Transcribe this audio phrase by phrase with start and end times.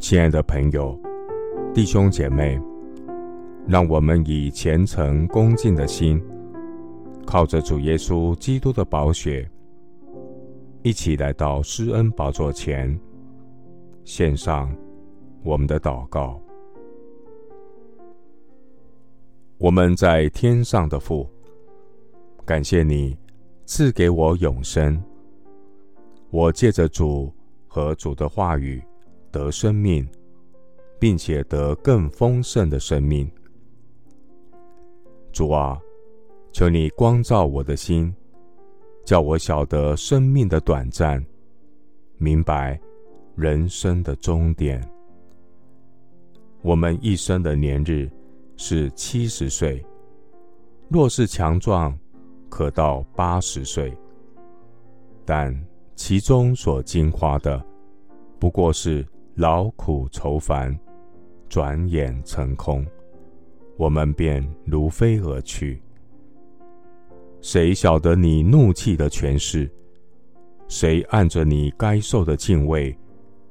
[0.00, 0.98] 亲爱的朋友、
[1.74, 2.58] 弟兄姐妹，
[3.68, 6.18] 让我们以虔诚恭敬的心，
[7.26, 9.46] 靠着主耶稣基督的宝血，
[10.82, 12.98] 一起来到施恩宝座前，
[14.02, 14.74] 献上
[15.44, 16.40] 我们的祷告。
[19.58, 21.28] 我们在天上的父，
[22.46, 23.14] 感谢你
[23.66, 24.98] 赐给我永生。
[26.30, 27.30] 我借着主
[27.68, 28.82] 和主的话语
[29.30, 30.06] 得生命，
[30.98, 33.30] 并且得更丰盛的生命。
[35.32, 35.80] 主啊，
[36.52, 38.14] 求你光照我的心，
[39.04, 41.24] 叫我晓得生命的短暂，
[42.18, 42.78] 明白
[43.36, 44.82] 人生的终点。
[46.62, 48.10] 我们一生的年日
[48.56, 49.82] 是七十岁，
[50.88, 51.96] 若是强壮，
[52.48, 53.96] 可到八十岁，
[55.24, 55.56] 但
[55.94, 57.64] 其中所经花的，
[58.38, 59.06] 不过是
[59.40, 60.78] 劳苦愁烦，
[61.48, 62.86] 转眼成空，
[63.78, 65.80] 我们便如飞而去。
[67.40, 69.66] 谁晓得你怒气的权势？
[70.68, 72.94] 谁按着你该受的敬畏，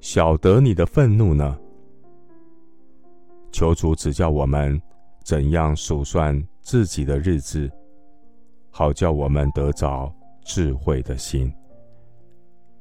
[0.00, 1.56] 晓得你的愤怒呢？
[3.52, 4.82] 求主指教我们
[5.22, 7.70] 怎样数算自己的日子，
[8.70, 10.12] 好叫我们得着
[10.44, 11.48] 智慧的心。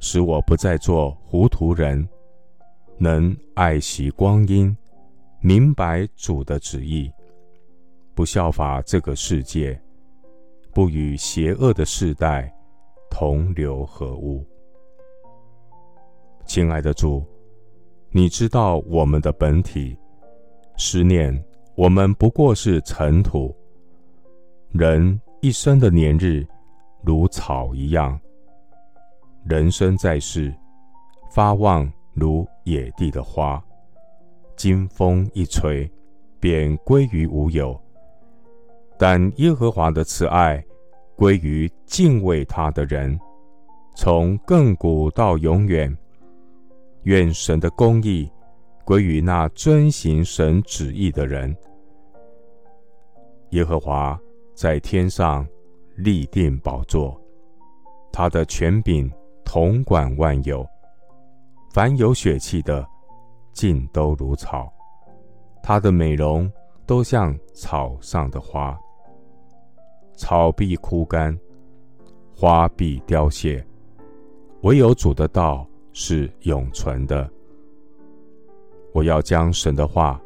[0.00, 2.08] 使我不再做糊涂人，
[2.96, 4.74] 能爱惜光阴，
[5.40, 7.10] 明白主的旨意，
[8.14, 9.78] 不效法这个世界，
[10.72, 12.52] 不与邪恶的世代
[13.10, 14.44] 同流合污。
[16.46, 17.24] 亲爱的主，
[18.10, 19.98] 你知道我们的本体，
[20.76, 23.54] 思念我们不过是尘土，
[24.70, 26.46] 人一生的年日
[27.02, 28.18] 如草一样。
[29.44, 30.54] 人生在世，
[31.30, 33.62] 发旺如野地的花，
[34.56, 35.90] 经风一吹，
[36.40, 37.80] 便归于无有。
[38.98, 40.64] 但耶和华的慈爱
[41.16, 43.18] 归于敬畏他的人，
[43.96, 45.96] 从亘古到永远。
[47.04, 48.30] 愿神的公义
[48.84, 51.54] 归于那遵行神旨意的人。
[53.50, 54.18] 耶和华
[54.54, 55.46] 在天上
[55.96, 57.20] 立定宝座，
[58.12, 59.10] 他的权柄。
[59.44, 60.66] 统管万有，
[61.74, 62.88] 凡有血气的，
[63.52, 64.72] 尽都如草，
[65.60, 66.48] 它的美容
[66.86, 68.78] 都像草上的花。
[70.14, 71.36] 草必枯干，
[72.32, 73.66] 花必凋谢，
[74.62, 77.28] 唯有主的道是永存的。
[78.92, 80.22] 我要将神的话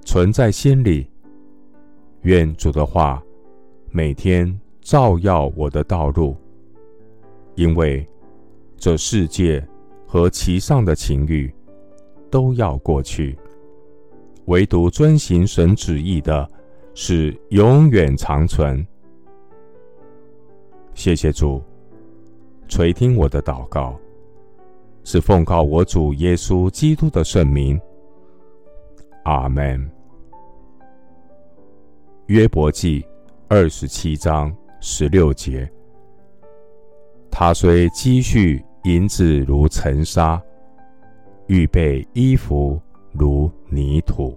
[0.00, 1.06] 存在心里，
[2.22, 3.22] 愿主的话
[3.90, 6.34] 每天照耀我的道路，
[7.54, 8.02] 因为。
[8.78, 9.66] 这世界
[10.16, 11.52] 和其上的情欲
[12.30, 13.38] 都要过去，
[14.46, 16.50] 唯独遵行神旨意的，
[16.94, 18.82] 是永远长存。
[20.94, 21.62] 谢谢主，
[22.66, 23.94] 垂听我的祷告，
[25.04, 27.78] 是奉告我主耶稣基督的圣名。
[29.24, 29.86] 阿门。
[32.28, 33.04] 约伯记
[33.48, 34.50] 二十七章
[34.80, 35.70] 十六节。
[37.30, 40.40] 他虽积蓄银子如尘沙，
[41.48, 42.80] 预备衣服
[43.10, 44.32] 如泥土。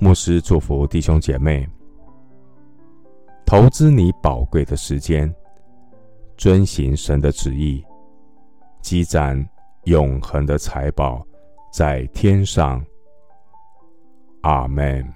[0.00, 1.64] 牧师祝福弟兄姐妹，
[3.46, 5.32] 投资你宝贵的时间，
[6.36, 7.84] 遵行神的旨意，
[8.80, 9.48] 积攒
[9.84, 11.24] 永恒的财宝
[11.72, 12.84] 在天上。
[14.40, 15.08] 阿门。